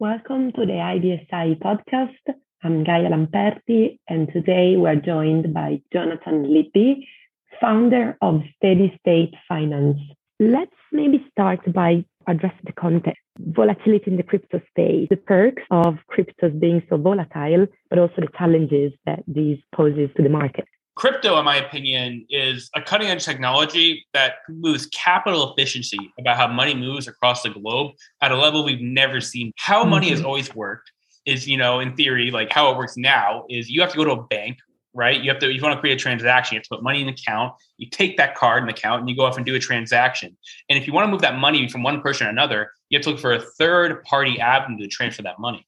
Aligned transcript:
Welcome 0.00 0.52
to 0.52 0.64
the 0.64 0.80
IDSI 0.80 1.58
podcast. 1.58 2.34
I'm 2.64 2.84
Gaia 2.84 3.10
Lamperti, 3.10 3.98
and 4.08 4.32
today 4.32 4.78
we're 4.78 4.96
joined 4.96 5.52
by 5.52 5.82
Jonathan 5.92 6.50
Libby, 6.50 7.06
founder 7.60 8.16
of 8.22 8.40
Steady 8.56 8.98
State 8.98 9.34
Finance. 9.46 9.98
Let's 10.38 10.72
maybe 10.90 11.22
start 11.30 11.70
by 11.74 12.02
addressing 12.26 12.64
the 12.64 12.72
context 12.72 13.20
volatility 13.40 14.10
in 14.10 14.16
the 14.16 14.22
crypto 14.22 14.62
space, 14.70 15.08
the 15.10 15.18
perks 15.18 15.64
of 15.70 15.98
cryptos 16.10 16.58
being 16.58 16.82
so 16.88 16.96
volatile, 16.96 17.66
but 17.90 17.98
also 17.98 18.22
the 18.22 18.38
challenges 18.38 18.94
that 19.04 19.22
these 19.26 19.58
poses 19.74 20.08
to 20.16 20.22
the 20.22 20.30
market 20.30 20.66
crypto, 21.00 21.38
in 21.38 21.46
my 21.46 21.56
opinion, 21.56 22.26
is 22.28 22.68
a 22.76 22.82
cutting 22.82 23.08
edge 23.08 23.24
technology 23.24 24.04
that 24.12 24.34
moves 24.50 24.84
capital 24.88 25.50
efficiency 25.50 25.96
about 26.18 26.36
how 26.36 26.46
money 26.46 26.74
moves 26.74 27.08
across 27.08 27.42
the 27.42 27.48
globe 27.48 27.92
at 28.20 28.30
a 28.30 28.36
level 28.36 28.62
we've 28.62 28.82
never 28.82 29.18
seen. 29.18 29.50
How 29.56 29.82
money 29.82 30.08
mm-hmm. 30.08 30.16
has 30.16 30.24
always 30.24 30.54
worked 30.54 30.92
is, 31.24 31.48
you 31.48 31.56
know, 31.56 31.80
in 31.80 31.96
theory, 31.96 32.30
like 32.30 32.52
how 32.52 32.70
it 32.70 32.76
works 32.76 32.98
now 32.98 33.46
is 33.48 33.70
you 33.70 33.80
have 33.80 33.90
to 33.92 33.96
go 33.96 34.04
to 34.04 34.10
a 34.10 34.22
bank, 34.24 34.58
right? 34.92 35.18
You 35.18 35.30
have 35.30 35.40
to, 35.40 35.48
if 35.48 35.56
you 35.56 35.62
want 35.62 35.74
to 35.74 35.80
create 35.80 35.94
a 35.94 35.98
transaction, 35.98 36.54
you 36.54 36.58
have 36.58 36.64
to 36.64 36.68
put 36.68 36.82
money 36.82 37.00
in 37.00 37.08
an 37.08 37.14
account. 37.14 37.54
You 37.78 37.88
take 37.88 38.18
that 38.18 38.34
card 38.34 38.62
and 38.62 38.68
account 38.68 39.00
and 39.00 39.08
you 39.08 39.16
go 39.16 39.24
off 39.24 39.38
and 39.38 39.46
do 39.46 39.54
a 39.54 39.58
transaction. 39.58 40.36
And 40.68 40.78
if 40.78 40.86
you 40.86 40.92
want 40.92 41.06
to 41.06 41.10
move 41.10 41.22
that 41.22 41.38
money 41.38 41.66
from 41.66 41.82
one 41.82 42.02
person 42.02 42.26
to 42.26 42.30
another, 42.30 42.72
you 42.90 42.98
have 42.98 43.04
to 43.04 43.12
look 43.12 43.20
for 43.20 43.32
a 43.32 43.40
third 43.40 44.04
party 44.04 44.38
avenue 44.38 44.82
to 44.82 44.86
transfer 44.86 45.22
that 45.22 45.38
money. 45.38 45.66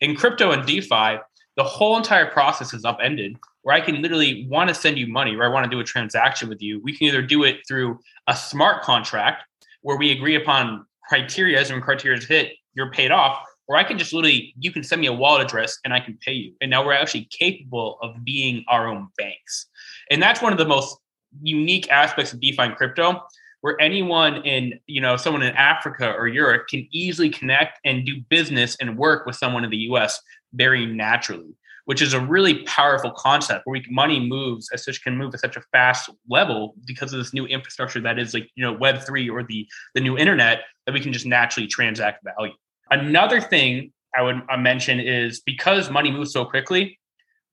In 0.00 0.16
crypto 0.16 0.52
and 0.52 0.64
DeFi, 0.66 1.18
the 1.56 1.64
whole 1.64 1.96
entire 1.96 2.26
process 2.26 2.74
is 2.74 2.84
upended 2.84 3.36
where 3.62 3.74
I 3.74 3.80
can 3.80 4.02
literally 4.02 4.46
want 4.50 4.68
to 4.68 4.74
send 4.74 4.98
you 4.98 5.06
money 5.06 5.34
or 5.34 5.44
I 5.44 5.48
want 5.48 5.64
to 5.64 5.70
do 5.70 5.80
a 5.80 5.84
transaction 5.84 6.48
with 6.48 6.60
you. 6.60 6.80
We 6.82 6.96
can 6.96 7.06
either 7.06 7.22
do 7.22 7.44
it 7.44 7.60
through 7.66 7.98
a 8.26 8.36
smart 8.36 8.82
contract 8.82 9.44
where 9.82 9.96
we 9.96 10.10
agree 10.10 10.34
upon 10.34 10.86
criteria, 11.08 11.60
and 11.60 11.70
when 11.70 11.80
criteria 11.80 12.18
is 12.18 12.26
hit, 12.26 12.52
you're 12.74 12.90
paid 12.90 13.10
off, 13.10 13.38
or 13.68 13.76
I 13.76 13.84
can 13.84 13.98
just 13.98 14.12
literally, 14.12 14.54
you 14.58 14.72
can 14.72 14.82
send 14.82 15.00
me 15.00 15.06
a 15.06 15.12
wallet 15.12 15.42
address 15.42 15.78
and 15.84 15.94
I 15.94 16.00
can 16.00 16.18
pay 16.18 16.32
you. 16.32 16.54
And 16.60 16.70
now 16.70 16.84
we're 16.84 16.92
actually 16.92 17.28
capable 17.30 17.98
of 18.02 18.24
being 18.24 18.64
our 18.68 18.88
own 18.88 19.08
banks. 19.16 19.66
And 20.10 20.22
that's 20.22 20.42
one 20.42 20.52
of 20.52 20.58
the 20.58 20.66
most 20.66 20.96
unique 21.42 21.90
aspects 21.90 22.32
of 22.32 22.40
DeFi 22.40 22.62
and 22.62 22.76
crypto, 22.76 23.22
where 23.64 23.80
anyone 23.80 24.44
in, 24.44 24.78
you 24.86 25.00
know, 25.00 25.16
someone 25.16 25.42
in 25.42 25.54
Africa 25.56 26.12
or 26.12 26.28
Europe 26.28 26.68
can 26.68 26.86
easily 26.90 27.30
connect 27.30 27.80
and 27.86 28.04
do 28.04 28.20
business 28.28 28.76
and 28.78 28.98
work 28.98 29.24
with 29.24 29.36
someone 29.36 29.64
in 29.64 29.70
the 29.70 29.78
US 29.88 30.20
very 30.52 30.84
naturally 30.84 31.56
which 31.86 32.00
is 32.00 32.14
a 32.14 32.20
really 32.20 32.62
powerful 32.64 33.10
concept 33.10 33.66
where 33.66 33.74
we, 33.74 33.84
money 33.90 34.18
moves 34.18 34.70
as 34.72 34.82
such 34.84 35.02
can 35.02 35.18
move 35.18 35.34
at 35.34 35.40
such 35.40 35.56
a 35.56 35.60
fast 35.72 36.08
level 36.30 36.74
because 36.86 37.12
of 37.12 37.18
this 37.18 37.34
new 37.34 37.44
infrastructure 37.46 38.00
that 38.00 38.18
is 38.18 38.32
like 38.32 38.48
you 38.54 38.64
know 38.64 38.72
web 38.72 39.02
3 39.02 39.28
or 39.28 39.42
the 39.42 39.68
the 39.94 40.00
new 40.00 40.16
internet 40.16 40.62
that 40.86 40.92
we 40.92 41.00
can 41.00 41.12
just 41.12 41.26
naturally 41.26 41.66
transact 41.66 42.24
value. 42.24 42.54
Another 42.90 43.38
thing 43.40 43.92
i 44.16 44.22
would 44.22 44.40
mention 44.58 44.98
is 44.98 45.40
because 45.40 45.90
money 45.90 46.10
moves 46.10 46.32
so 46.32 46.44
quickly 46.44 46.98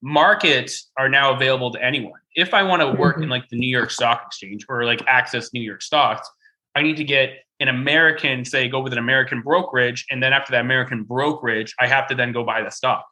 markets 0.01 0.89
are 0.97 1.09
now 1.09 1.33
available 1.33 1.71
to 1.71 1.83
anyone 1.83 2.20
if 2.35 2.53
i 2.53 2.63
want 2.63 2.81
to 2.81 2.99
work 2.99 3.17
in 3.17 3.23
mm-hmm. 3.23 3.31
like 3.31 3.49
the 3.49 3.57
new 3.57 3.69
york 3.69 3.91
stock 3.91 4.23
exchange 4.25 4.65
or 4.69 4.85
like 4.85 5.03
access 5.07 5.53
new 5.53 5.61
york 5.61 5.81
stocks 5.81 6.29
i 6.75 6.81
need 6.81 6.97
to 6.97 7.03
get 7.03 7.39
an 7.59 7.67
american 7.67 8.43
say 8.45 8.67
go 8.67 8.79
with 8.79 8.93
an 8.93 8.99
american 8.99 9.41
brokerage 9.41 10.05
and 10.09 10.21
then 10.21 10.33
after 10.33 10.51
that 10.51 10.61
american 10.61 11.03
brokerage 11.03 11.73
i 11.79 11.88
have 11.88 12.07
to 12.07 12.15
then 12.15 12.31
go 12.31 12.43
buy 12.43 12.61
the 12.61 12.69
stock. 12.69 13.05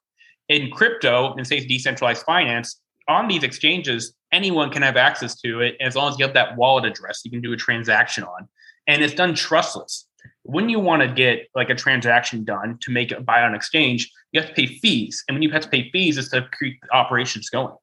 In 0.48 0.72
crypto 0.72 1.36
and 1.36 1.45
say 1.45 1.59
decentralized 1.59 2.26
finance 2.26 2.81
on 3.08 3.28
these 3.28 3.44
exchanges 3.44 4.14
anyone 4.31 4.72
can 4.72 4.81
have 4.81 4.98
access 4.98 5.39
to 5.42 5.61
it 5.61 5.76
as 5.80 5.95
long 5.95 6.11
as 6.11 6.17
you 6.17 6.26
have 6.26 6.33
that 6.33 6.58
wallet 6.58 6.86
address 6.86 7.22
you 7.23 7.31
can 7.31 7.42
do 7.42 7.54
a 7.54 7.58
transaction 7.58 8.23
on 8.23 8.48
and 8.88 9.04
it's 9.04 9.14
done 9.14 9.36
trustless. 9.36 10.08
When 10.42 10.67
you 10.67 10.80
want 10.80 11.04
to 11.04 11.08
get 11.08 11.48
like 11.54 11.70
a 11.70 11.76
transaction 11.76 12.44
done 12.44 12.80
to 12.81 12.92
make 12.92 13.11
a 13.11 13.22
buy 13.22 13.44
on 13.44 13.54
exchange 13.54 14.11
you 14.31 14.42
have 14.42 14.50
to 14.50 14.56
pay 14.56 14.66
fees 14.66 15.23
and 15.28 15.36
when 15.36 15.44
you 15.44 15.52
have 15.52 15.61
to 15.61 15.70
pay 15.70 15.92
fees 15.92 16.17
it's 16.17 16.30
to 16.30 16.48
keep 16.59 16.80
operations 16.92 17.50
going 17.50 17.76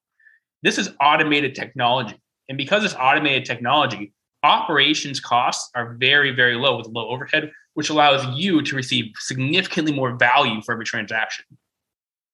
this 0.63 0.79
is 0.79 0.91
automated 1.01 1.55
technology 1.55 2.21
and 2.49 2.59
because 2.59 2.85
it's 2.85 2.95
automated 2.95 3.45
technology 3.45 4.13
operations 4.43 5.21
costs 5.21 5.71
are 5.75 5.95
very 5.95 6.31
very 6.31 6.57
low 6.57 6.77
with 6.77 6.87
low 6.87 7.09
overhead 7.09 7.51
which 7.75 7.91
allows 7.91 8.25
you 8.39 8.63
to 8.63 8.75
receive 8.75 9.13
significantly 9.19 9.93
more 9.93 10.17
value 10.17 10.63
for 10.63 10.73
every 10.73 10.85
transaction 10.85 11.45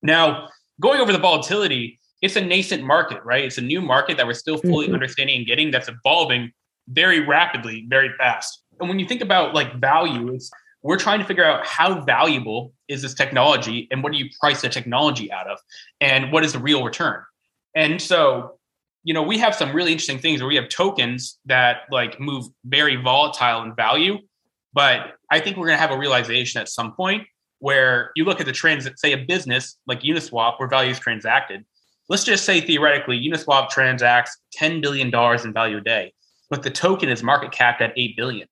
now, 0.02 0.48
going 0.80 1.00
over 1.00 1.12
the 1.12 1.18
volatility, 1.18 2.00
it's 2.20 2.36
a 2.36 2.40
nascent 2.40 2.82
market, 2.82 3.22
right? 3.24 3.44
It's 3.44 3.58
a 3.58 3.62
new 3.62 3.80
market 3.80 4.16
that 4.16 4.26
we're 4.26 4.34
still 4.34 4.58
fully 4.58 4.86
mm-hmm. 4.86 4.94
understanding 4.94 5.36
and 5.38 5.46
getting 5.46 5.70
that's 5.70 5.88
evolving 5.88 6.52
very 6.88 7.20
rapidly, 7.20 7.86
very 7.88 8.10
fast. 8.18 8.62
And 8.80 8.88
when 8.88 8.98
you 8.98 9.06
think 9.06 9.20
about 9.20 9.54
like 9.54 9.80
value, 9.80 10.34
it's 10.34 10.50
we're 10.82 10.98
trying 10.98 11.20
to 11.20 11.24
figure 11.24 11.44
out 11.44 11.64
how 11.64 12.00
valuable 12.00 12.72
is 12.88 13.02
this 13.02 13.14
technology 13.14 13.86
and 13.92 14.02
what 14.02 14.12
do 14.12 14.18
you 14.18 14.28
price 14.40 14.62
the 14.62 14.68
technology 14.68 15.30
out 15.30 15.48
of 15.48 15.58
and 16.00 16.32
what 16.32 16.44
is 16.44 16.52
the 16.52 16.58
real 16.58 16.82
return. 16.82 17.22
And 17.74 18.00
so, 18.00 18.58
you 19.04 19.14
know, 19.14 19.22
we 19.22 19.38
have 19.38 19.54
some 19.54 19.72
really 19.72 19.92
interesting 19.92 20.18
things 20.18 20.40
where 20.40 20.48
we 20.48 20.56
have 20.56 20.68
tokens 20.68 21.38
that 21.46 21.82
like 21.90 22.20
move 22.20 22.46
very 22.64 22.96
volatile 22.96 23.62
in 23.62 23.74
value, 23.74 24.18
but 24.72 25.14
I 25.30 25.40
think 25.40 25.56
we're 25.56 25.66
going 25.66 25.78
to 25.78 25.80
have 25.80 25.90
a 25.90 25.98
realization 25.98 26.60
at 26.60 26.68
some 26.68 26.94
point 26.94 27.26
where 27.58 28.10
you 28.16 28.24
look 28.24 28.40
at 28.40 28.46
the 28.46 28.52
trends 28.52 28.84
that 28.84 28.98
say 28.98 29.12
a 29.12 29.18
business 29.18 29.76
like 29.86 30.00
Uniswap 30.00 30.58
where 30.58 30.68
value 30.68 30.90
is 30.90 30.98
transacted. 30.98 31.64
Let's 32.08 32.24
just 32.24 32.44
say 32.44 32.60
theoretically 32.60 33.18
Uniswap 33.18 33.70
transacts 33.70 34.36
$10 34.58 34.82
billion 34.82 35.08
in 35.08 35.52
value 35.52 35.76
a 35.78 35.80
day, 35.80 36.12
but 36.50 36.62
the 36.62 36.70
token 36.70 37.08
is 37.08 37.22
market 37.22 37.52
capped 37.52 37.80
at 37.80 37.92
8 37.96 38.16
billion 38.16 38.48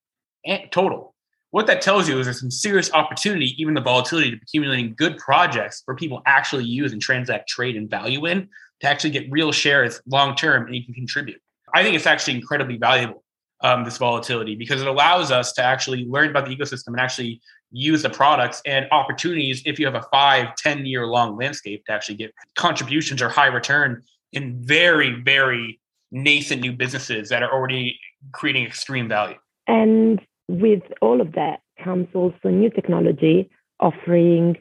eh, 0.46 0.66
total. 0.70 1.14
What 1.52 1.66
that 1.66 1.82
tells 1.82 2.08
you 2.08 2.18
is 2.18 2.26
there's 2.26 2.40
some 2.40 2.50
serious 2.50 2.92
opportunity, 2.92 3.54
even 3.60 3.74
the 3.74 3.80
volatility, 3.80 4.30
to 4.30 4.36
accumulating 4.40 4.94
good 4.94 5.18
projects 5.18 5.82
where 5.84 5.96
people 5.96 6.22
actually 6.26 6.64
use 6.64 6.92
and 6.92 7.02
transact, 7.02 7.48
trade, 7.48 7.76
and 7.76 7.90
value 7.90 8.26
in 8.26 8.48
to 8.80 8.86
actually 8.86 9.10
get 9.10 9.30
real 9.30 9.50
shares 9.50 10.00
long 10.06 10.36
term 10.36 10.66
and 10.66 10.76
you 10.76 10.84
can 10.84 10.94
contribute. 10.94 11.40
I 11.74 11.82
think 11.82 11.96
it's 11.96 12.06
actually 12.06 12.34
incredibly 12.34 12.76
valuable, 12.76 13.24
um, 13.62 13.84
this 13.84 13.98
volatility, 13.98 14.54
because 14.54 14.80
it 14.80 14.86
allows 14.86 15.32
us 15.32 15.52
to 15.54 15.62
actually 15.62 16.04
learn 16.04 16.30
about 16.30 16.46
the 16.46 16.56
ecosystem 16.56 16.88
and 16.88 17.00
actually 17.00 17.40
use 17.72 18.02
the 18.02 18.10
products 18.10 18.62
and 18.64 18.86
opportunities 18.92 19.62
if 19.64 19.78
you 19.78 19.86
have 19.86 19.94
a 19.94 20.06
five, 20.12 20.54
10 20.56 20.86
year 20.86 21.06
long 21.06 21.36
landscape 21.36 21.84
to 21.86 21.92
actually 21.92 22.16
get 22.16 22.32
contributions 22.56 23.20
or 23.20 23.28
high 23.28 23.46
return 23.46 24.02
in 24.32 24.62
very, 24.64 25.20
very 25.22 25.80
nascent 26.12 26.62
new 26.62 26.72
businesses 26.72 27.28
that 27.28 27.42
are 27.42 27.52
already 27.52 27.98
creating 28.32 28.64
extreme 28.64 29.08
value. 29.08 29.36
And 29.66 30.20
with 30.58 30.82
all 31.00 31.20
of 31.20 31.32
that 31.32 31.60
comes 31.82 32.08
also 32.14 32.48
new 32.48 32.70
technology 32.70 33.50
offering 33.78 34.56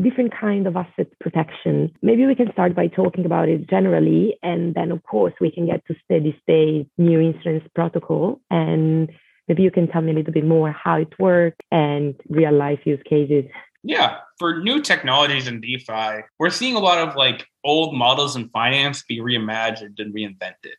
different 0.00 0.32
kind 0.38 0.66
of 0.66 0.76
asset 0.76 1.08
protection. 1.20 1.92
Maybe 2.02 2.26
we 2.26 2.34
can 2.34 2.50
start 2.52 2.74
by 2.74 2.88
talking 2.88 3.24
about 3.24 3.48
it 3.48 3.68
generally, 3.68 4.36
and 4.42 4.74
then 4.74 4.90
of 4.90 5.02
course 5.02 5.34
we 5.40 5.50
can 5.50 5.66
get 5.66 5.86
to 5.86 5.94
steady 6.04 6.38
state 6.42 6.88
new 6.98 7.20
insurance 7.20 7.64
protocol 7.74 8.40
and 8.50 9.10
Maybe 9.48 9.62
you 9.62 9.70
can 9.70 9.88
tell 9.88 10.02
me 10.02 10.12
a 10.12 10.14
little 10.14 10.32
bit 10.32 10.46
more 10.46 10.70
how 10.70 10.96
it 10.96 11.12
works 11.18 11.58
and 11.70 12.14
real 12.28 12.52
life 12.52 12.80
use 12.84 13.02
cases. 13.04 13.44
Yeah, 13.82 14.18
for 14.38 14.60
new 14.60 14.80
technologies 14.80 15.48
in 15.48 15.60
DeFi, 15.60 16.22
we're 16.38 16.50
seeing 16.50 16.76
a 16.76 16.78
lot 16.78 16.98
of 16.98 17.16
like 17.16 17.46
old 17.64 17.94
models 17.94 18.36
in 18.36 18.48
finance 18.50 19.02
be 19.02 19.18
reimagined 19.18 19.98
and 19.98 20.14
reinvented, 20.14 20.78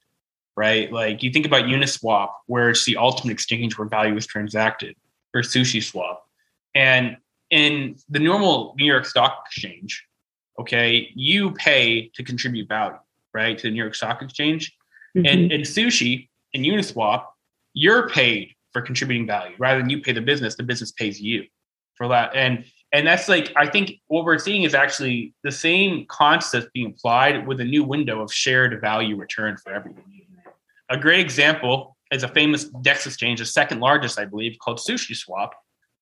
right? 0.56 0.92
Like 0.92 1.24
you 1.24 1.32
think 1.32 1.46
about 1.46 1.64
Uniswap, 1.64 2.30
where 2.48 2.70
it's 2.70 2.86
the 2.86 2.98
ultimate 2.98 3.34
exchange 3.34 3.78
where 3.78 3.88
value 3.88 4.16
is 4.16 4.28
transacted, 4.28 4.96
or 5.34 5.42
Sushi 5.42 5.84
Swap. 5.84 6.24
And 6.76 7.18
in 7.50 7.96
the 8.10 8.20
normal 8.20 8.74
New 8.78 8.86
York 8.86 9.06
Stock 9.06 9.44
Exchange, 9.46 10.04
okay, 10.60 11.10
you 11.16 11.52
pay 11.52 12.10
to 12.16 12.24
contribute 12.24 12.68
value, 12.68 12.98
right, 13.34 13.58
to 13.58 13.64
the 13.64 13.72
New 13.72 13.82
York 13.82 13.96
Stock 13.96 14.22
Exchange. 14.22 14.76
Mm-hmm. 15.16 15.28
And 15.28 15.52
in 15.52 15.62
Sushi, 15.62 16.30
and 16.54 16.64
Uniswap, 16.66 17.26
you're 17.74 18.10
paid 18.10 18.54
for 18.72 18.82
contributing 18.82 19.26
value 19.26 19.56
rather 19.60 19.80
than 19.80 19.90
you 19.90 20.02
pay 20.02 20.12
the 20.12 20.22
business 20.22 20.56
the 20.56 20.64
business 20.64 20.92
pays 20.92 21.22
you 21.22 21.44
for 21.96 22.08
that 22.08 22.32
and 22.36 22.66
and 22.92 23.06
that's 23.06 23.30
like 23.30 23.54
i 23.56 23.68
think 23.68 23.94
what 24.08 24.26
we're 24.26 24.40
seeing 24.40 24.64
is 24.64 24.74
actually 24.74 25.34
the 25.44 25.52
same 25.52 26.06
concept 26.08 26.74
being 26.74 26.88
applied 26.88 27.48
with 27.48 27.60
a 27.60 27.64
new 27.64 27.84
window 27.84 28.22
of 28.22 28.34
shared 28.34 28.80
value 28.82 29.16
return 29.16 29.56
for 29.58 29.72
everyone 29.72 30.04
a 30.94 30.98
great 30.98 31.20
example 31.20 31.98
is 32.12 32.24
a 32.24 32.28
famous 32.28 32.66
dex 32.82 33.06
exchange 33.06 33.40
the 33.40 33.46
second 33.46 33.80
largest 33.80 34.20
i 34.20 34.26
believe 34.26 34.58
called 34.60 34.80
sushi 34.80 35.16
swap 35.16 35.52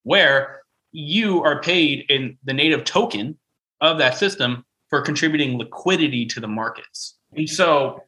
where 0.04 0.62
you 0.92 1.42
are 1.44 1.62
paid 1.62 2.06
in 2.10 2.38
the 2.44 2.54
native 2.54 2.84
token 2.84 3.38
of 3.80 3.98
that 3.98 4.18
system 4.18 4.64
for 4.90 5.02
contributing 5.02 5.58
liquidity 5.58 6.26
to 6.26 6.40
the 6.40 6.48
markets 6.48 7.18
and 7.36 7.50
so 7.50 8.02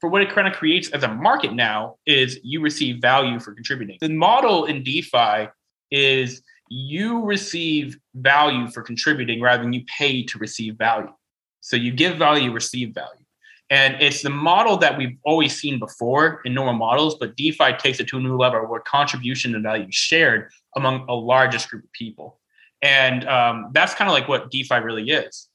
for 0.00 0.10
what 0.10 0.22
it 0.22 0.30
kind 0.30 0.46
of 0.46 0.54
creates 0.54 0.90
as 0.90 1.02
a 1.02 1.08
market 1.08 1.54
now 1.54 1.96
is 2.06 2.38
you 2.42 2.60
receive 2.60 3.00
value 3.00 3.40
for 3.40 3.54
contributing. 3.54 3.98
The 4.00 4.08
model 4.08 4.66
in 4.66 4.82
DeFi 4.82 5.48
is 5.90 6.42
you 6.68 7.24
receive 7.24 7.96
value 8.14 8.68
for 8.68 8.82
contributing 8.82 9.40
rather 9.40 9.62
than 9.62 9.72
you 9.72 9.84
pay 9.86 10.22
to 10.24 10.38
receive 10.38 10.76
value. 10.76 11.12
So 11.60 11.76
you 11.76 11.92
give 11.92 12.16
value, 12.16 12.52
receive 12.52 12.94
value. 12.94 13.25
And 13.68 14.00
it's 14.00 14.22
the 14.22 14.30
model 14.30 14.76
that 14.78 14.96
we've 14.96 15.16
always 15.24 15.58
seen 15.58 15.78
before 15.78 16.40
in 16.44 16.54
normal 16.54 16.74
models, 16.74 17.16
but 17.18 17.36
DeFi 17.36 17.72
takes 17.78 17.98
it 17.98 18.06
to 18.08 18.18
a 18.18 18.20
new 18.20 18.36
level 18.36 18.60
where 18.60 18.80
contribution 18.80 19.54
and 19.54 19.64
value 19.64 19.88
is 19.88 19.94
shared 19.94 20.50
among 20.76 21.04
a 21.08 21.14
largest 21.14 21.68
group 21.68 21.82
of 21.82 21.92
people. 21.92 22.38
And 22.82 23.26
um, 23.28 23.70
that's 23.72 23.94
kind 23.94 24.08
of 24.08 24.14
like 24.14 24.28
what 24.28 24.50
DeFi 24.50 24.76
really 24.76 25.10
is. 25.10 25.48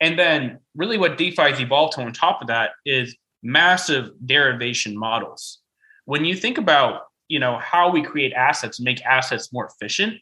And 0.00 0.18
then, 0.18 0.60
really, 0.76 0.96
what 0.96 1.18
DeFi 1.18 1.42
has 1.42 1.60
evolved 1.60 1.94
to 1.94 2.02
on 2.02 2.12
top 2.12 2.40
of 2.40 2.46
that 2.48 2.70
is 2.86 3.16
massive 3.42 4.10
derivation 4.24 4.96
models. 4.96 5.58
When 6.04 6.24
you 6.24 6.36
think 6.36 6.56
about, 6.56 7.02
you 7.26 7.38
know, 7.38 7.58
how 7.58 7.90
we 7.90 8.02
create 8.02 8.32
assets, 8.32 8.80
make 8.80 9.04
assets 9.04 9.52
more 9.52 9.66
efficient, 9.66 10.14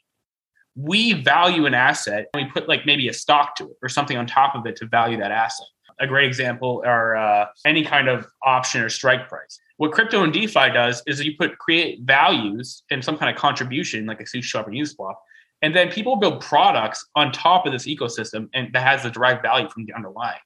we 0.75 1.13
value 1.13 1.67
an 1.67 1.75
asset 1.75 2.27
and 2.35 2.45
we 2.45 2.51
put 2.51 2.69
like 2.69 2.85
maybe 2.85 3.09
a 3.09 3.13
stock 3.13 3.55
to 3.57 3.65
it 3.65 3.77
or 3.83 3.89
something 3.89 4.17
on 4.17 4.27
top 4.27 4.55
of 4.55 4.67
it 4.67 4.77
to 4.77 4.87
value 4.87 5.19
that 5.19 5.31
asset. 5.31 5.67
A 6.01 6.07
great 6.07 6.27
example 6.27 6.83
are 6.87 7.17
uh, 7.17 7.47
any 7.65 7.85
kind 7.85 8.09
of 8.09 8.27
option 8.43 8.83
or 8.83 8.89
strike 8.89 9.29
price. 9.29 9.59
What 9.79 9.93
crypto 9.93 10.23
and 10.23 10.33
DeFi 10.33 10.71
does 10.71 11.03
is 11.07 11.23
you 11.25 11.37
put 11.37 11.59
create 11.59 12.01
values 12.03 12.83
and 12.91 13.05
some 13.05 13.17
kind 13.19 13.35
of 13.35 13.41
contribution, 13.41 14.07
like 14.07 14.21
a 14.21 14.25
sushi 14.25 14.45
swap 14.45 14.69
or 14.69 14.71
Uniswap, 14.71 15.15
and 15.63 15.75
then 15.75 15.91
people 15.91 16.17
build 16.17 16.43
products 16.43 17.07
on 17.15 17.33
top 17.33 17.67
of 17.67 17.73
this 17.73 17.87
ecosystem 17.87 18.49
and 18.55 18.73
that 18.73 18.83
has 18.83 19.05
a 19.05 19.11
derived 19.11 19.43
value 19.43 19.69
from 19.69 19.87
the 19.87 19.95
underlying. 19.95 20.39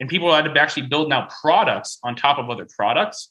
And 0.00 0.08
people 0.08 0.30
to 0.30 0.60
actually 0.60 0.86
build 0.86 1.08
now 1.08 1.28
products 1.40 1.98
on 2.04 2.14
top 2.14 2.38
of 2.38 2.50
other 2.50 2.66
products 2.76 3.30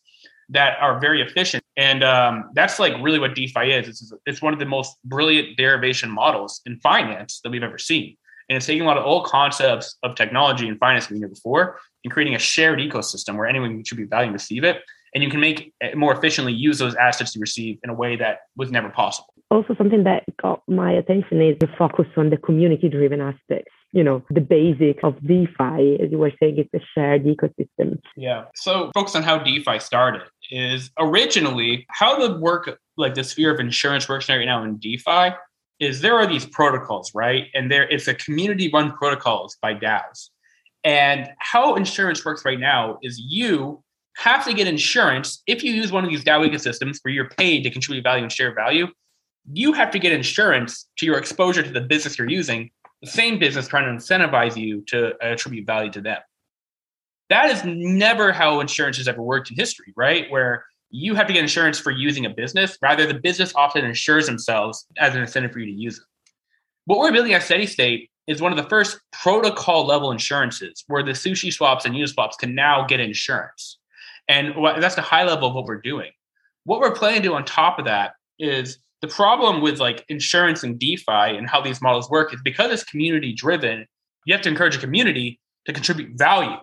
that 0.50 0.78
are 0.80 1.00
very 1.00 1.22
efficient. 1.22 1.64
And 1.76 2.04
um, 2.04 2.50
that's 2.54 2.80
like 2.80 2.94
really 3.02 3.20
what 3.20 3.36
DeFi 3.36 3.72
is. 3.72 3.88
It's, 3.88 4.14
it's 4.26 4.42
one 4.42 4.54
of 4.54 4.60
the 4.60 4.66
most 4.66 4.98
brilliant 5.04 5.58
derivation 5.58 6.10
models 6.10 6.62
in 6.66 6.80
finance 6.80 7.42
that 7.44 7.52
we've 7.52 7.64
ever 7.64 7.78
seen. 7.78 8.18
And 8.50 8.58
it's 8.58 8.66
taking 8.66 8.84
a 8.84 8.86
lot 8.86 8.98
of 8.98 9.06
old 9.06 9.26
concepts 9.26 9.98
of 10.04 10.16
technology 10.16 10.68
and 10.68 10.80
finance 10.80 11.10
we 11.10 11.20
knew 11.20 11.28
before 11.28 11.80
and 12.04 12.14
creating 12.14 12.36
a 12.36 12.40
shared 12.40 12.80
ecosystem 12.80 13.36
where 13.36 13.46
anyone 13.46 13.70
can 13.70 13.78
contribute 13.78 14.10
value 14.10 14.28
and 14.28 14.34
receive 14.34 14.64
it. 14.64 14.82
And 15.14 15.24
you 15.24 15.30
can 15.30 15.40
make 15.40 15.74
more 15.96 16.14
efficiently 16.14 16.54
use 16.54 16.80
those 16.80 16.96
assets 16.96 17.36
you 17.36 17.42
receive 17.42 17.80
in 17.84 17.90
a 17.90 17.94
way 17.94 18.16
that 18.18 18.40
was 18.56 18.72
never 18.72 18.90
possible. 18.90 19.34
Also, 19.50 19.76
something 19.76 20.04
that 20.04 20.24
got 20.42 20.62
my 20.68 20.92
attention 20.92 21.42
is 21.42 21.58
the 21.60 21.70
focus 21.78 22.08
on 22.18 22.30
the 22.30 22.38
community 22.38 22.90
driven 22.90 23.22
aspects 23.22 23.72
you 23.94 24.04
know 24.04 24.24
the 24.30 24.42
basic 24.42 25.04
of 25.04 25.16
defi 25.26 25.98
as 26.02 26.12
you 26.12 26.18
were 26.18 26.32
saying 26.40 26.58
it's 26.58 26.74
a 26.74 26.80
shared 26.94 27.24
ecosystem 27.26 28.00
yeah 28.16 28.46
so 28.56 28.92
focus 28.94 29.16
on 29.16 29.24
how 29.24 29.38
defi 29.38 29.80
started 29.80 30.22
is 30.52 30.92
originally 31.00 31.86
how 31.90 32.18
the 32.20 32.38
work 32.40 32.80
like 32.98 33.16
the 33.16 33.24
sphere 33.24 33.54
of 33.54 33.60
insurance 33.60 34.10
works 34.10 34.28
right 34.30 34.46
now 34.46 34.64
in 34.64 34.78
defi 34.78 35.36
is 35.80 36.02
there 36.02 36.16
are 36.16 36.28
these 36.28 36.46
protocols 36.46 37.14
right 37.14 37.48
and 37.54 37.72
there 37.72 37.88
it's 37.90 38.08
a 38.08 38.14
community 38.14 38.70
run 38.74 38.92
protocols 38.94 39.58
by 39.62 39.74
daos 39.74 40.30
and 40.84 41.30
how 41.40 41.76
insurance 41.76 42.24
works 42.24 42.46
right 42.46 42.60
now 42.60 42.98
is 43.04 43.20
you 43.20 43.84
have 44.18 44.44
to 44.46 44.54
get 44.54 44.68
insurance 44.68 45.44
if 45.46 45.64
you 45.64 45.72
use 45.72 45.92
one 45.92 46.04
of 46.04 46.10
these 46.10 46.24
DAO 46.24 46.50
ecosystems 46.50 46.98
where 47.02 47.14
you're 47.14 47.30
paid 47.30 47.64
to 47.64 47.70
contribute 47.70 48.04
value 48.04 48.24
and 48.24 48.32
share 48.32 48.54
value. 48.54 48.88
You 49.54 49.74
have 49.74 49.92
to 49.92 50.00
get 50.00 50.12
insurance 50.12 50.88
to 50.98 51.06
your 51.06 51.18
exposure 51.18 51.62
to 51.62 51.70
the 51.70 51.82
business 51.82 52.18
you're 52.18 52.30
using 52.30 52.72
the 53.02 53.10
same 53.10 53.38
business 53.38 53.68
trying 53.68 53.86
to 53.86 54.04
incentivize 54.04 54.58
you 54.58 54.82
to 54.88 55.14
attribute 55.22 55.68
value 55.68 55.92
to 55.92 56.02
them. 56.02 56.18
That 57.30 57.52
is 57.52 57.64
never 57.66 58.32
how 58.32 58.60
insurance 58.60 58.98
has 58.98 59.08
ever 59.08 59.22
worked 59.22 59.52
in 59.52 59.56
history, 59.56 59.94
right? 59.96 60.32
Where 60.32 60.66
you 60.90 61.16
have 61.16 61.28
to 61.28 61.34
get 61.34 61.42
insurance 61.42 61.80
for 61.80 61.92
using 61.92 62.26
a 62.26 62.30
business. 62.30 62.78
Rather, 62.82 63.06
the 63.06 63.14
business 63.14 63.54
often 63.56 63.86
insures 63.86 64.26
themselves 64.26 64.86
as 64.98 65.16
an 65.16 65.22
incentive 65.22 65.52
for 65.52 65.60
you 65.60 65.66
to 65.66 65.72
use 65.72 65.98
it. 65.98 66.04
What 66.86 67.00
we're 67.00 67.12
building 67.12 67.34
at 67.34 67.44
Steady 67.44 67.66
State 67.66 68.10
is 68.28 68.42
one 68.42 68.52
of 68.52 68.58
the 68.58 68.70
first 68.70 69.00
protocol 69.12 69.86
level 69.86 70.12
insurances 70.12 70.84
where 70.88 71.04
the 71.04 71.12
sushi 71.12 71.52
swaps 71.52 71.86
and 71.86 71.96
uniswaps 71.96 72.38
can 72.38 72.56
now 72.56 72.86
get 72.86 73.00
insurance. 73.00 73.80
And 74.28 74.54
that's 74.80 74.96
the 74.96 75.02
high 75.02 75.24
level 75.24 75.50
of 75.50 75.56
what 75.56 75.66
we're 75.66 75.82
doing. 75.82 76.12
What 76.66 76.80
we're 76.80 76.94
planning 76.94 77.22
to 77.22 77.30
do 77.30 77.34
on 77.34 77.46
top 77.46 77.80
of 77.80 77.86
that 77.86 78.14
is 78.40 78.80
the 79.02 79.08
problem 79.08 79.62
with 79.62 79.80
like 79.80 80.04
insurance 80.10 80.64
and 80.64 80.78
DeFi 80.78 81.38
and 81.38 81.50
how 81.50 81.62
these 81.62 81.82
models 81.82 82.10
work 82.10 82.34
is 82.34 82.42
because 82.44 82.72
it's 82.72 82.84
community 82.84 83.32
driven, 83.34 83.86
you 84.26 84.34
have 84.34 84.42
to 84.42 84.50
encourage 84.50 84.76
a 84.76 84.80
community 84.80 85.40
to 85.66 85.74
contribute 85.74 86.18
value, 86.18 86.58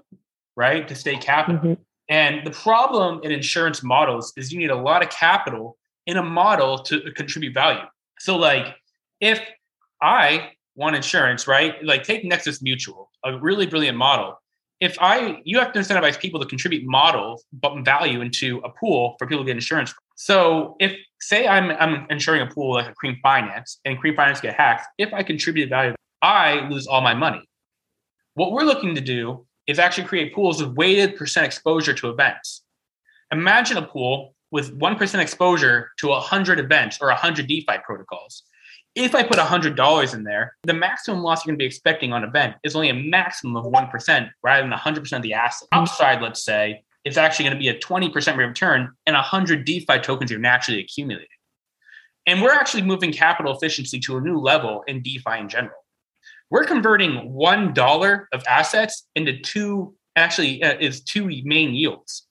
right? 0.57 0.87
To 0.89 0.95
stay 0.95 1.17
capital. 1.17 1.61
Mm-hmm. 1.61 1.83
And 2.09 2.47
the 2.47 2.51
problem 2.51 3.21
in 3.23 3.33
insurance 3.33 3.83
models 3.83 4.33
is 4.37 4.53
you 4.53 4.59
need 4.59 4.71
a 4.71 4.77
lot 4.77 5.03
of 5.03 5.11
capital 5.11 5.77
in 6.07 6.17
a 6.17 6.23
model 6.23 6.79
to 6.79 7.11
contribute 7.13 7.55
value. 7.55 7.85
So, 8.19 8.37
like, 8.37 8.77
if 9.21 9.41
I 10.03 10.51
want 10.77 10.97
insurance, 10.97 11.47
right? 11.47 11.83
Like, 11.83 12.03
take 12.03 12.25
Nexus 12.25 12.61
Mutual, 12.63 13.11
a 13.25 13.39
really 13.39 13.67
brilliant 13.67 13.97
model. 13.97 14.39
If 14.81 14.99
I, 15.01 15.41
you 15.45 15.59
have 15.61 15.73
to 15.73 15.79
incentivize 15.79 16.19
people 16.19 16.41
to 16.41 16.47
contribute 16.47 16.85
models, 16.85 17.45
but 17.53 17.85
value 17.85 18.21
into 18.21 18.59
a 18.65 18.69
pool 18.69 19.17
for 19.19 19.27
people 19.27 19.45
to 19.45 19.47
get 19.47 19.57
insurance. 19.57 19.95
So, 20.17 20.77
if 20.81 20.95
say 21.21 21.49
I'm 21.49 21.71
I'm 21.71 22.07
insuring 22.11 22.43
a 22.43 22.47
pool 22.47 22.75
like 22.75 22.89
a 22.89 22.95
Cream 22.95 23.19
Finance 23.23 23.81
and 23.85 23.99
Cream 23.99 24.15
Finance 24.15 24.41
get 24.41 24.55
hacked, 24.55 24.87
if 24.99 25.13
I 25.15 25.23
contribute 25.23 25.71
value, 25.71 25.95
I 26.21 26.69
lose 26.69 26.87
all 26.87 27.01
my 27.01 27.15
money. 27.15 27.43
What 28.35 28.53
we're 28.53 28.65
looking 28.65 28.95
to 28.95 29.01
do 29.01 29.47
is 29.67 29.79
actually 29.79 30.05
create 30.05 30.35
pools 30.35 30.63
with 30.63 30.77
weighted 30.77 31.17
percent 31.17 31.47
exposure 31.47 31.95
to 31.95 32.11
events. 32.11 32.63
Imagine 33.31 33.79
a 33.79 33.83
pool 33.83 34.35
with 34.51 34.79
1% 34.79 35.19
exposure 35.19 35.91
to 35.99 36.09
100 36.09 36.61
events 36.61 36.99
or 37.01 37.09
100 37.09 37.47
DeFi 37.47 37.79
protocols. 37.85 38.45
If 38.95 39.15
I 39.15 39.25
put 39.25 39.39
$100 39.39 40.15
in 40.15 40.23
there, 40.23 40.57
the 40.63 40.73
maximum 40.73 41.23
loss 41.23 41.45
you're 41.45 41.51
going 41.51 41.59
to 41.59 41.63
be 41.63 41.67
expecting 41.67 42.13
on 42.13 42.23
event 42.23 42.55
is 42.63 42.77
only 42.77 42.91
a 42.91 42.95
maximum 42.95 43.57
of 43.57 43.65
1% 43.65 44.31
rather 44.45 44.63
than 44.63 44.79
100% 44.79 45.17
of 45.17 45.23
the 45.23 45.35
asset. 45.35 45.67
Upside, 45.73 46.23
let's 46.23 46.45
say, 46.45 46.85
it's 47.05 47.17
actually 47.17 47.47
going 47.47 47.57
to 47.57 47.59
be 47.59 47.69
a 47.69 47.79
20% 47.79 48.15
rate 48.15 48.45
of 48.45 48.49
return 48.49 48.93
and 49.07 49.15
100 49.15 49.65
DeFi 49.65 49.99
tokens 49.99 50.31
you're 50.31 50.39
naturally 50.39 50.81
accumulating. 50.81 51.29
And 52.27 52.41
we're 52.41 52.53
actually 52.53 52.83
moving 52.83 53.13
capital 53.13 53.55
efficiency 53.55 53.99
to 54.01 54.17
a 54.17 54.21
new 54.21 54.39
level 54.39 54.85
in 54.87 55.03
DeFi 55.03 55.39
in 55.41 55.49
general. 55.49 55.84
We're 56.51 56.65
converting 56.65 57.33
$1 57.33 58.27
of 58.33 58.45
assets 58.47 59.07
into 59.15 59.39
two, 59.41 59.95
actually, 60.17 60.63
uh, 60.63 60.77
is 60.79 61.03
two 61.03 61.27
main 61.45 61.75
yields. 61.75 62.27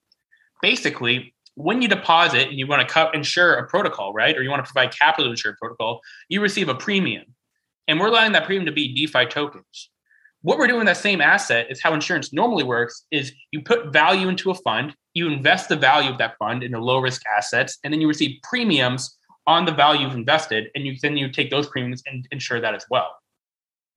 Basically, 0.62 1.34
when 1.56 1.82
you 1.82 1.88
deposit 1.88 2.48
and 2.48 2.58
you 2.58 2.68
want 2.68 2.88
to 2.88 2.92
cut, 2.92 3.14
insure 3.14 3.56
a 3.56 3.68
protocol, 3.68 4.14
right? 4.14 4.36
Or 4.38 4.42
you 4.42 4.50
want 4.50 4.66
to 4.66 4.72
provide 4.72 4.98
capital 4.98 5.26
to 5.26 5.32
insure 5.32 5.52
a 5.52 5.56
protocol, 5.56 6.02
you 6.30 6.42
receive 6.42 6.70
a 6.70 6.76
premium. 6.76 7.26
And 7.88 8.00
we're 8.00 8.08
allowing 8.08 8.32
that 8.32 8.46
premium 8.46 8.66
to 8.66 8.72
be 8.72 8.94
DeFi 8.94 9.26
tokens. 9.26 9.90
What 10.42 10.58
we're 10.58 10.68
doing 10.68 10.80
with 10.80 10.88
that 10.88 10.98
same 10.98 11.22
asset 11.22 11.68
is 11.70 11.82
how 11.82 11.94
insurance 11.94 12.34
normally 12.34 12.64
works 12.64 13.06
is 13.12 13.34
you 13.52 13.62
put 13.62 13.94
value 13.94 14.28
into 14.28 14.52
a 14.52 14.56
fund, 14.56 14.94
you 15.14 15.28
invest 15.28 15.70
the 15.70 15.76
value 15.76 16.12
of 16.12 16.18
that 16.18 16.38
fund 16.38 16.64
into 16.64 16.80
low 16.80 17.00
risk 17.00 17.22
assets, 17.26 17.78
and 17.84 17.94
then 17.94 18.02
you 18.02 18.08
receive 18.08 18.42
premiums 18.44 19.18
on 19.48 19.66
the 19.66 19.72
value 19.72 20.02
you've 20.02 20.16
invested, 20.16 20.68
and 20.76 20.86
you 20.86 20.98
then 21.02 21.18
you 21.18 21.30
take 21.30 21.50
those 21.50 21.68
premiums 21.68 22.04
and 22.06 22.28
insure 22.32 22.60
that 22.60 22.74
as 22.74 22.86
well. 22.90 23.10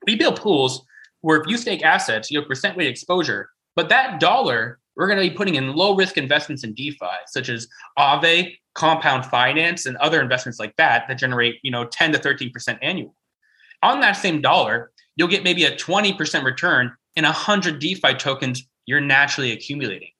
We 0.07 0.17
build 0.17 0.41
pools 0.41 0.85
where 1.21 1.41
if 1.41 1.49
you 1.49 1.57
stake 1.57 1.85
assets, 1.85 2.31
you 2.31 2.39
have 2.39 2.49
percent 2.49 2.77
weight 2.77 2.89
exposure, 2.89 3.51
but 3.75 3.89
that 3.89 4.21
dollar 4.21 4.79
we're 4.97 5.07
going 5.07 5.23
to 5.23 5.29
be 5.29 5.37
putting 5.37 5.57
in 5.57 5.75
low 5.75 5.95
risk 5.95 6.17
investments 6.17 6.65
in 6.65 6.73
DeFi, 6.73 7.07
such 7.27 7.49
as 7.49 7.69
Aave, 7.99 8.57
compound 8.75 9.27
finance, 9.27 9.87
and 9.87 9.97
other 9.99 10.21
investments 10.21 10.59
like 10.59 10.75
that 10.77 11.07
that 11.09 11.19
generate, 11.19 11.57
you 11.63 11.71
know, 11.71 11.85
10 11.85 12.13
to 12.13 12.19
13% 12.19 12.79
annual. 12.83 13.15
On 13.83 14.01
that 14.01 14.13
same 14.13 14.41
dollar, 14.41 14.91
you'll 15.17 15.29
get 15.29 15.45
maybe 15.45 15.65
a 15.65 15.77
20% 15.77 16.45
return 16.45 16.93
in 17.15 17.25
100 17.25 17.79
DeFi 17.79 18.15
tokens 18.15 18.67
you're 18.87 19.01
naturally 19.01 19.53
accumulating. 19.53 20.11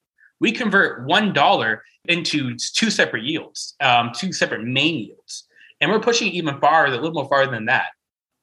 We 0.41 0.53
convert 0.53 1.07
$1 1.07 1.79
into 2.05 2.57
two 2.57 2.91
separate 2.91 3.25
yields, 3.25 3.75
um, 3.81 4.11
two 4.15 4.33
separate 4.33 4.65
main 4.65 4.99
yields. 4.99 5.45
And 5.81 5.91
we're 5.91 6.01
pushing 6.01 6.29
even 6.33 6.61
farther, 6.61 6.97
a 6.97 7.01
little 7.01 7.13
more 7.13 7.29
farther 7.29 7.53
than 7.53 7.67
that. 7.67 7.89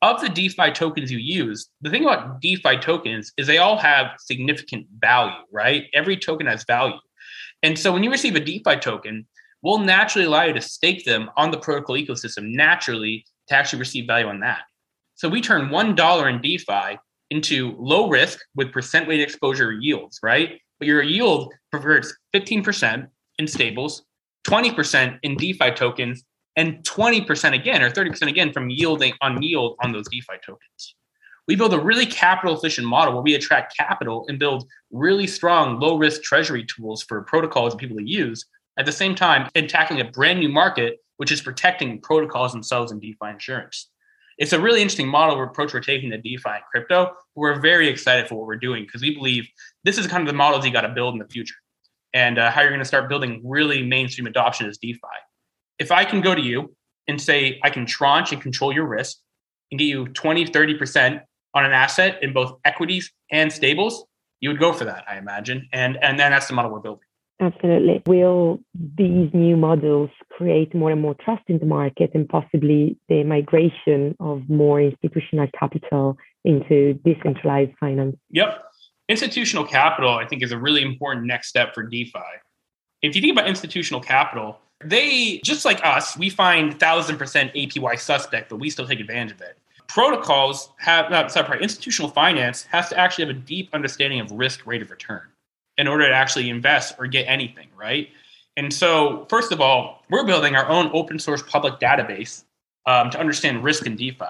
Of 0.04 0.20
the 0.20 0.28
DeFi 0.28 0.72
tokens 0.72 1.10
you 1.10 1.18
use, 1.18 1.70
the 1.80 1.90
thing 1.90 2.04
about 2.04 2.42
DeFi 2.42 2.78
tokens 2.80 3.32
is 3.38 3.48
they 3.48 3.60
all 3.60 3.78
have 3.78 4.08
significant 4.18 4.86
value, 5.00 5.32
right? 5.50 5.86
Every 5.94 6.18
token 6.18 6.46
has 6.46 6.66
value. 6.66 6.98
And 7.64 7.80
so 7.80 7.94
when 7.94 8.04
you 8.04 8.12
receive 8.12 8.36
a 8.36 8.42
DeFi 8.42 8.76
token, 8.82 9.26
we'll 9.62 9.80
naturally 9.80 10.26
allow 10.28 10.44
you 10.44 10.52
to 10.56 10.60
stake 10.60 11.06
them 11.06 11.32
on 11.38 11.52
the 11.52 11.58
protocol 11.58 11.96
ecosystem 11.96 12.54
naturally 12.54 13.26
to 13.48 13.56
actually 13.56 13.80
receive 13.80 14.06
value 14.06 14.28
on 14.28 14.42
that. 14.42 14.64
So 15.16 15.30
we 15.30 15.40
turn 15.40 15.70
$1 15.70 16.30
in 16.30 16.42
DeFi 16.42 17.00
into 17.30 17.74
low 17.80 18.10
risk 18.10 18.40
with 18.56 18.74
percent 18.74 19.08
weighted 19.08 19.24
exposure 19.24 19.72
yields, 19.72 20.20
right? 20.22 20.60
But 20.80 20.90
your 20.90 21.02
yield 21.02 21.54
converts 21.72 22.14
15% 22.36 23.08
in 23.40 23.48
stables, 23.48 24.04
20% 24.50 25.20
in 25.24 25.38
DeFi 25.38 25.72
tokens, 25.72 26.26
and 26.56 26.84
20% 26.84 27.54
again, 27.54 27.82
or 27.82 27.90
30% 27.90 28.28
again 28.28 28.54
from 28.54 28.70
yielding 28.70 29.14
on 29.22 29.42
yield 29.42 29.76
on 29.82 29.92
those 29.92 30.08
DeFi 30.10 30.34
tokens. 30.46 30.96
We 31.48 31.56
build 31.56 31.74
a 31.74 31.80
really 31.80 32.06
capital 32.06 32.56
efficient 32.56 32.88
model 32.88 33.14
where 33.14 33.24
we 33.24 33.36
attract 33.36 33.76
capital 33.76 34.26
and 34.30 34.40
build 34.40 34.68
really 34.92 35.28
strong 35.28 35.80
low 35.80 35.98
risk 35.98 36.22
treasury 36.22 36.66
tools 36.66 37.04
for 37.04 37.22
protocols 37.24 37.74
and 37.74 37.80
people 37.80 37.98
to 37.98 38.10
use 38.10 38.46
at 38.78 38.86
the 38.86 38.92
same 38.92 39.14
time 39.14 39.50
and 39.56 39.70
tackling 39.70 40.00
a 40.00 40.06
brand 40.06 40.40
new 40.40 40.50
market, 40.50 41.00
which 41.18 41.32
is 41.32 41.42
protecting 41.42 42.00
protocols 42.00 42.54
themselves 42.54 42.92
in 42.92 43.00
DeFi 43.00 43.30
insurance 43.30 43.90
it's 44.38 44.54
a 44.54 44.60
really 44.60 44.82
interesting 44.82 45.08
model 45.08 45.36
of 45.36 45.48
approach 45.48 45.74
we're 45.74 45.80
taking 45.80 46.10
to 46.12 46.18
DeFi 46.18 46.50
and 46.50 46.64
crypto. 46.72 47.14
We're 47.36 47.60
very 47.60 47.88
excited 47.88 48.28
for 48.28 48.36
what 48.36 48.48
we're 48.48 48.56
doing 48.56 48.84
because 48.84 49.02
we 49.02 49.14
believe 49.16 49.48
this 49.84 49.98
is 49.98 50.08
kind 50.08 50.22
of 50.22 50.28
the 50.28 50.34
models 50.34 50.66
you 50.66 50.72
got 50.72 50.82
to 50.82 50.90
build 50.90 51.14
in 51.14 51.20
the 51.20 51.28
future 51.28 51.56
and 52.14 52.38
uh, 52.38 52.52
how 52.52 52.62
you're 52.62 52.72
going 52.72 52.80
to 52.80 52.86
start 52.86 53.10
building 53.10 53.42
really 53.44 53.84
mainstream 53.84 54.28
adoption 54.28 54.68
is 54.68 54.78
DeFi. 54.78 55.00
If 55.80 55.92
I 55.92 56.06
can 56.06 56.22
go 56.22 56.36
to 56.36 56.42
you 56.42 56.76
and 57.08 57.22
say, 57.22 57.60
I 57.64 57.70
can 57.70 57.86
tranche 57.86 58.32
and 58.32 58.42
control 58.42 58.74
your 58.74 58.88
risk 58.88 59.18
and 59.72 59.80
get 59.80 59.86
you 59.86 60.08
20, 60.08 60.46
30% 60.46 61.22
on 61.54 61.66
an 61.66 61.72
asset 61.72 62.20
in 62.22 62.34
both 62.34 62.60
equities 62.66 63.12
and 63.32 63.52
stables, 63.52 64.06
you 64.40 64.50
would 64.50 64.60
go 64.60 64.74
for 64.74 64.86
that, 64.86 65.06
I 65.08 65.18
imagine. 65.18 65.68
And 65.72 65.98
and 66.04 66.20
then 66.20 66.32
that's 66.32 66.48
the 66.48 66.54
model 66.54 66.72
we're 66.72 66.80
building. 66.80 67.08
Absolutely. 67.40 68.02
Will 68.06 68.60
these 68.74 69.30
new 69.34 69.58
models 69.58 70.10
create 70.32 70.74
more 70.74 70.92
and 70.92 71.02
more 71.02 71.16
trust 71.16 71.44
in 71.48 71.60
the 71.60 71.66
market 71.66 72.12
and 72.14 72.28
possibly 72.28 72.98
the 73.10 73.24
migration 73.24 74.16
of 74.20 74.48
more 74.50 74.82
institutional 74.82 75.48
capital 75.58 76.18
into 76.46 76.94
decentralized 77.06 77.72
finance? 77.80 78.16
Yep. 78.30 78.64
Institutional 79.10 79.66
capital, 79.66 80.12
I 80.12 80.26
think, 80.26 80.44
is 80.44 80.52
a 80.52 80.58
really 80.58 80.82
important 80.82 81.26
next 81.26 81.50
step 81.50 81.74
for 81.74 81.84
DeFi. 81.84 82.20
If 83.02 83.16
you 83.16 83.22
think 83.22 83.34
about 83.34 83.50
institutional 83.50 84.00
capital, 84.00 84.60
they, 84.86 85.40
just 85.44 85.66
like 85.66 85.84
us, 85.86 86.18
we 86.18 86.30
find 86.30 86.78
1000% 86.80 87.18
APY 87.18 88.00
suspect, 88.00 88.50
but 88.50 88.58
we 88.58 88.70
still 88.70 88.88
take 88.88 89.00
advantage 89.00 89.34
of 89.34 89.42
it. 89.42 89.58
Protocols 89.88 90.70
have, 90.78 91.12
not, 91.12 91.32
sorry, 91.32 91.62
institutional 91.62 92.10
finance 92.10 92.64
has 92.64 92.90
to 92.90 92.98
actually 92.98 93.28
have 93.28 93.36
a 93.36 93.40
deep 93.40 93.70
understanding 93.74 94.20
of 94.20 94.32
risk 94.32 94.66
rate 94.66 94.82
of 94.82 94.90
return 94.90 95.22
in 95.78 95.88
order 95.88 96.08
to 96.08 96.14
actually 96.14 96.50
invest 96.50 96.96
or 96.98 97.08
get 97.08 97.24
anything, 97.24 97.68
right? 97.76 98.10
And 98.58 98.74
so, 98.74 99.26
first 99.30 99.52
of 99.52 99.62
all, 99.62 100.04
we're 100.10 100.26
building 100.26 100.56
our 100.56 100.68
own 100.68 100.90
open 100.94 101.20
source 101.20 101.42
public 101.42 101.80
database 101.80 102.44
um, 102.86 103.10
to 103.10 103.20
understand 103.20 103.64
risk 103.64 103.86
in 103.86 103.96
DeFi. 103.96 104.26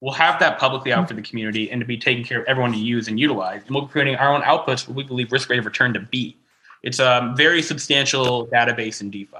We'll 0.00 0.14
have 0.14 0.40
that 0.40 0.58
publicly 0.58 0.92
out 0.94 1.08
for 1.08 1.14
the 1.14 1.22
community 1.22 1.70
and 1.70 1.80
to 1.80 1.86
be 1.86 1.98
taken 1.98 2.24
care 2.24 2.40
of 2.40 2.46
everyone 2.46 2.72
to 2.72 2.78
use 2.78 3.08
and 3.08 3.20
utilize. 3.20 3.62
And 3.66 3.74
we'll 3.74 3.84
be 3.84 3.92
creating 3.92 4.16
our 4.16 4.34
own 4.34 4.40
outputs 4.42 4.88
what 4.88 4.96
we 4.96 5.02
believe 5.02 5.30
risk 5.30 5.50
rate 5.50 5.58
of 5.58 5.66
return 5.66 5.92
to 5.92 6.00
be. 6.00 6.38
It's 6.82 6.98
a 6.98 7.34
very 7.36 7.60
substantial 7.60 8.46
database 8.46 9.02
in 9.02 9.10
DeFi 9.10 9.36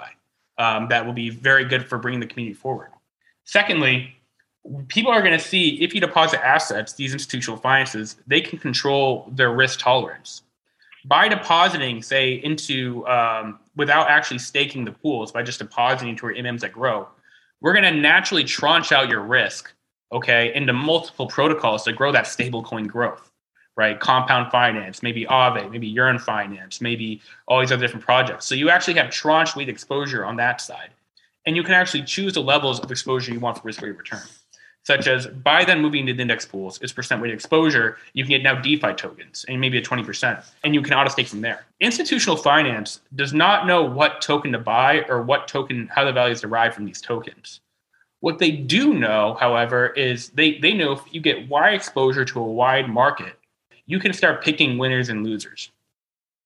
um, 0.61 0.88
that 0.88 1.05
will 1.05 1.12
be 1.12 1.31
very 1.31 1.64
good 1.64 1.88
for 1.88 1.99
bringing 1.99 2.21
the 2.21 2.26
community 2.26 2.55
forward. 2.55 2.90
Secondly, 3.45 4.14
people 4.88 5.11
are 5.11 5.23
going 5.23 5.37
to 5.37 5.45
see 5.45 5.83
if 5.83 5.95
you 5.95 6.00
deposit 6.00 6.45
assets, 6.45 6.93
these 6.93 7.12
institutional 7.14 7.59
finances, 7.59 8.17
they 8.26 8.40
can 8.40 8.59
control 8.59 9.29
their 9.33 9.52
risk 9.52 9.81
tolerance 9.81 10.43
by 11.05 11.29
depositing, 11.29 12.02
say, 12.02 12.35
into 12.35 13.07
um, 13.09 13.59
without 13.75 14.11
actually 14.11 14.38
staking 14.38 14.85
the 14.85 14.93
pools, 14.93 15.33
by 15.33 15.43
just 15.43 15.59
depositing 15.59 16.14
to 16.17 16.26
our 16.26 16.35
MMs 16.35 16.61
that 16.61 16.73
grow, 16.73 17.09
we're 17.62 17.73
going 17.73 17.85
to 17.85 17.99
naturally 17.99 18.45
tranche 18.45 18.93
out 18.93 19.09
your 19.09 19.23
risk, 19.23 19.73
okay, 20.12 20.55
into 20.55 20.75
multiple 20.75 21.26
protocols 21.26 21.85
to 21.85 21.93
grow 21.93 22.12
that 22.12 22.26
stablecoin 22.26 22.87
growth, 22.87 23.30
right? 23.77 23.99
Compound 23.99 24.50
finance, 24.50 25.03
maybe 25.03 25.25
Aave, 25.27 25.71
maybe 25.71 25.87
Yearn 25.87 26.19
Finance, 26.19 26.81
maybe 26.81 27.21
all 27.49 27.61
these 27.61 27.73
other 27.73 27.83
different 27.83 28.05
projects. 28.05 28.47
So 28.47 28.55
you 28.55 28.71
actually 28.71 28.95
have 28.95 29.11
tranche 29.11 29.57
weight 29.57 29.69
exposure 29.69 30.25
on 30.25 30.37
that 30.37 30.61
side. 30.61 30.91
And 31.47 31.57
you 31.57 31.62
can 31.62 31.73
actually 31.73 32.03
choose 32.03 32.35
the 32.35 32.43
levels 32.43 32.81
of 32.81 32.91
exposure 32.91 33.33
you 33.33 33.41
want 33.41 33.59
for 33.59 33.62
risk 33.65 33.81
rate 33.81 33.97
return 33.97 34.21
such 34.85 35.07
as 35.07 35.27
by 35.27 35.65
then 35.65 35.81
moving 35.81 36.07
to 36.07 36.12
the 36.12 36.23
index 36.23 36.45
pools, 36.47 36.81
its 36.81 36.93
percent 36.93 37.21
weighted 37.21 37.35
exposure, 37.35 37.99
you 38.12 38.25
can 38.25 38.31
get 38.31 38.43
now 38.43 38.55
DeFi 38.61 38.95
tokens 38.95 39.45
and 39.49 39.61
maybe 39.61 39.79
a 39.79 39.83
20%, 39.83 40.45
and 40.65 40.75
you 40.75 40.83
can 40.83 40.95
auto 40.95 41.11
stake 41.11 41.29
from 41.29 41.41
there. 41.41 41.67
Institutional 41.81 42.37
finance 42.37 43.00
does 43.15 43.33
not 43.33 43.67
know 43.67 43.83
what 43.83 44.23
token 44.23 44.53
to 44.53 44.59
buy 44.59 45.05
or 45.09 45.23
what 45.23 45.49
token, 45.49 45.89
how 45.95 46.05
the 46.05 46.12
value 46.12 46.33
is 46.33 46.41
derived 46.41 46.75
from 46.75 46.87
these 46.87 47.00
tokens. 47.00 47.61
What 48.21 48.39
they 48.39 48.50
do 48.50 48.95
know, 48.95 49.37
however, 49.39 49.89
is 49.89 50.31
they, 50.31 50.59
they 50.59 50.75
know 50.75 50.93
if 50.93 51.00
you 51.11 51.21
get 51.21 51.49
wide 51.49 51.75
exposure 51.75 52.25
to 52.25 52.41
a 52.41 52.45
wide 52.45 52.89
market, 52.89 53.39
you 53.91 53.99
can 53.99 54.13
start 54.13 54.45
picking 54.45 54.79
winners 54.79 55.09
and 55.09 55.25
losers. 55.25 55.71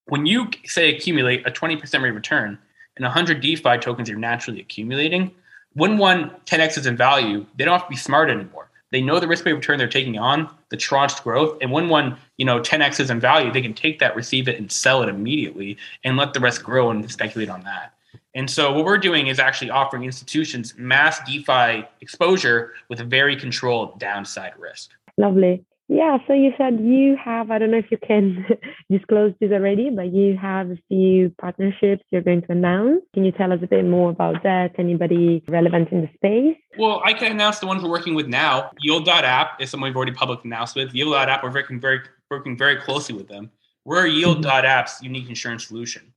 When 0.07 0.25
you 0.25 0.49
say 0.65 0.97
accumulate 0.97 1.47
a 1.47 1.51
20% 1.51 2.03
rate 2.03 2.11
return 2.11 2.59
and 2.97 3.05
100 3.05 3.43
DeFi 3.43 3.77
tokens 3.79 4.09
you're 4.09 4.19
naturally 4.19 4.61
accumulating, 4.61 5.31
when 5.75 5.99
one 5.99 6.31
10x 6.47 6.79
is 6.79 6.87
in 6.87 6.97
value, 6.97 7.45
they 7.59 7.67
don't 7.67 7.79
have 7.79 7.87
to 7.87 7.91
be 7.91 7.97
smart 7.97 8.31
anymore. 8.31 8.71
They 8.93 9.03
know 9.03 9.21
the 9.21 9.29
risk 9.29 9.45
rate 9.45 9.53
return 9.53 9.77
they're 9.77 9.89
taking 9.89 10.19
on, 10.19 10.49
the 10.71 10.77
tranched 10.79 11.23
growth, 11.23 11.59
and 11.61 11.71
when 11.71 11.91
one, 11.91 12.17
you 12.39 12.47
know, 12.47 12.61
10x 12.61 12.99
is 12.99 13.11
in 13.11 13.21
value, 13.21 13.53
they 13.53 13.61
can 13.61 13.75
take 13.75 13.99
that, 13.99 14.17
receive 14.17 14.49
it, 14.49 14.59
and 14.59 14.73
sell 14.73 15.03
it 15.03 15.11
immediately 15.11 15.77
and 16.03 16.17
let 16.17 16.33
the 16.33 16.41
rest 16.41 16.63
grow 16.63 16.91
and 16.91 17.11
speculate 17.11 17.51
on 17.51 17.63
that. 17.65 17.93
And 18.35 18.51
so 18.51 18.73
what 18.73 18.87
we're 18.87 18.97
doing 18.97 19.27
is 19.27 19.39
actually 19.39 19.71
offering 19.71 20.05
institutions 20.05 20.75
mass 20.79 21.21
DeFi 21.27 21.87
exposure 22.01 22.73
with 22.89 23.01
very 23.01 23.37
controlled 23.37 23.99
downside 23.99 24.55
risk. 24.59 24.93
Lovely. 25.19 25.63
Yeah, 25.87 26.17
so 26.27 26.33
you 26.33 26.53
said 26.57 26.81
you 26.81 27.17
have, 27.23 27.51
I 27.51 27.59
don't 27.59 27.71
know 27.71 27.79
if 27.79 27.91
you 27.91 27.99
can 27.99 28.47
disclose 28.91 29.35
this 29.39 29.53
already, 29.53 29.91
but 29.91 30.15
you 30.15 30.37
have 30.37 30.71
a 30.71 30.79
few 30.89 31.31
partnerships 31.39 32.03
you're 32.11 32.23
going 32.23 32.41
to 32.43 32.53
announce. 32.53 33.03
Can 33.13 33.25
you 33.25 33.33
tell 33.33 33.53
us 33.53 33.61
a 33.63 33.67
bit 33.67 33.85
more 33.85 34.11
about 34.11 34.43
that? 34.45 34.71
Anybody 34.79 35.43
relevant 35.47 35.91
in 35.91 36.01
the 36.01 36.09
space? 36.15 36.57
Well, 36.79 37.03
I 37.05 37.13
can 37.13 37.33
announce 37.33 37.59
the 37.59 37.67
ones 37.67 37.83
we're 37.83 37.91
working 37.91 38.15
with 38.15 38.29
now. 38.29 38.71
Yield.app 38.81 39.61
is 39.61 39.71
someone 39.71 39.91
we've 39.91 39.97
already 39.97 40.13
publicly 40.13 40.49
announced 40.49 40.75
with. 40.75 40.95
Yield.app, 40.95 41.43
we're 41.43 41.53
working 41.53 41.79
very, 41.79 42.01
working 42.31 42.57
very 42.57 42.77
closely 42.77 43.15
with 43.15 43.29
them. 43.29 43.51
We're 43.85 44.07
Yield.app's 44.07 45.03
unique 45.03 45.29
insurance 45.29 45.67
solution. 45.67 46.15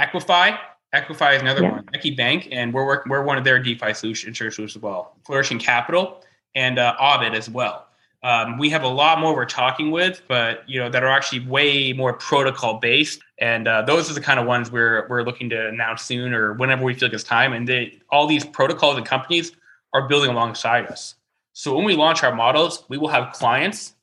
Equify, 0.00 0.58
Equify 0.94 1.36
is 1.36 1.42
another 1.42 1.62
yeah. 1.62 1.72
one. 1.72 1.88
Equi 1.94 2.12
Bank, 2.12 2.48
and 2.50 2.72
we're 2.72 2.86
working, 2.86 3.10
we're 3.10 3.22
one 3.22 3.36
of 3.36 3.44
their 3.44 3.58
DeFi 3.58 3.92
solution, 3.92 4.28
insurance 4.28 4.56
solutions 4.56 4.78
as 4.78 4.82
well. 4.82 5.16
Flourishing 5.26 5.58
Capital 5.58 6.24
and 6.54 6.78
uh, 6.78 6.96
Ovid 6.98 7.34
as 7.34 7.50
well. 7.50 7.86
Um, 8.22 8.58
we 8.58 8.68
have 8.68 8.82
a 8.82 8.88
lot 8.88 9.18
more 9.18 9.34
we're 9.34 9.46
talking 9.46 9.90
with, 9.90 10.22
but 10.28 10.68
you 10.68 10.78
know 10.78 10.90
that 10.90 11.02
are 11.02 11.08
actually 11.08 11.40
way 11.46 11.94
more 11.94 12.12
protocol 12.12 12.74
based, 12.78 13.20
and 13.38 13.66
uh, 13.66 13.82
those 13.82 14.10
are 14.10 14.14
the 14.14 14.20
kind 14.20 14.38
of 14.38 14.46
ones 14.46 14.70
we're 14.70 15.08
we're 15.08 15.22
looking 15.22 15.48
to 15.50 15.68
announce 15.68 16.02
soon 16.02 16.34
or 16.34 16.52
whenever 16.54 16.84
we 16.84 16.92
feel 16.92 17.08
like 17.08 17.14
it's 17.14 17.24
time. 17.24 17.54
And 17.54 17.66
they, 17.66 17.98
all 18.10 18.26
these 18.26 18.44
protocols 18.44 18.98
and 18.98 19.06
companies 19.06 19.52
are 19.94 20.06
building 20.06 20.30
alongside 20.30 20.86
us. 20.88 21.14
So 21.54 21.74
when 21.74 21.84
we 21.84 21.96
launch 21.96 22.22
our 22.22 22.34
models, 22.34 22.84
we 22.88 22.98
will 22.98 23.08
have 23.08 23.32
clients, 23.32 23.94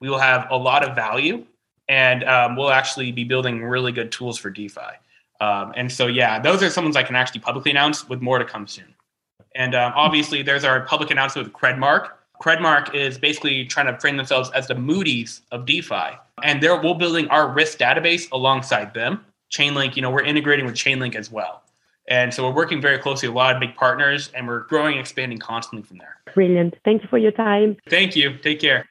we 0.00 0.10
will 0.10 0.18
have 0.18 0.46
a 0.50 0.56
lot 0.56 0.86
of 0.86 0.94
value, 0.94 1.46
and 1.88 2.24
um, 2.24 2.56
we'll 2.56 2.70
actually 2.70 3.10
be 3.10 3.24
building 3.24 3.64
really 3.64 3.90
good 3.90 4.12
tools 4.12 4.36
for 4.36 4.50
DeFi. 4.50 4.80
Um, 5.40 5.72
and 5.76 5.90
so 5.90 6.06
yeah, 6.08 6.38
those 6.38 6.62
are 6.62 6.68
some 6.68 6.84
ones 6.84 6.94
I 6.94 7.02
can 7.02 7.16
actually 7.16 7.40
publicly 7.40 7.70
announce 7.70 8.06
with 8.06 8.20
more 8.20 8.38
to 8.38 8.44
come 8.44 8.66
soon. 8.66 8.94
And 9.54 9.74
um, 9.74 9.92
obviously, 9.96 10.42
there's 10.42 10.64
our 10.64 10.82
public 10.82 11.10
announcement 11.10 11.48
with 11.48 11.54
Credmark 11.54 12.10
Credmark 12.42 12.92
is 12.92 13.18
basically 13.18 13.64
trying 13.64 13.86
to 13.86 13.96
frame 14.00 14.16
themselves 14.16 14.50
as 14.50 14.66
the 14.66 14.74
Moody's 14.74 15.42
of 15.52 15.64
DeFi. 15.64 16.18
And 16.42 16.60
they're 16.60 16.80
we're 16.80 16.94
building 16.94 17.28
our 17.28 17.48
risk 17.48 17.78
database 17.78 18.30
alongside 18.32 18.94
them. 18.94 19.24
Chainlink, 19.52 19.94
you 19.94 20.02
know, 20.02 20.10
we're 20.10 20.24
integrating 20.24 20.66
with 20.66 20.74
Chainlink 20.74 21.14
as 21.14 21.30
well. 21.30 21.62
And 22.08 22.34
so 22.34 22.44
we're 22.44 22.54
working 22.54 22.80
very 22.80 22.98
closely 22.98 23.28
with 23.28 23.36
a 23.36 23.38
lot 23.38 23.54
of 23.54 23.60
big 23.60 23.76
partners 23.76 24.30
and 24.34 24.48
we're 24.48 24.60
growing 24.60 24.94
and 24.94 25.00
expanding 25.00 25.38
constantly 25.38 25.86
from 25.86 25.98
there. 25.98 26.16
Brilliant. 26.34 26.74
Thank 26.84 27.02
you 27.02 27.08
for 27.08 27.18
your 27.18 27.30
time. 27.30 27.76
Thank 27.88 28.16
you. 28.16 28.36
Take 28.38 28.60
care. 28.60 28.86